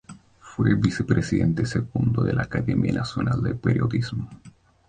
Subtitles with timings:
[0.39, 4.27] Fue vicepresidente segundo de la Academia Nacional de Periodismo.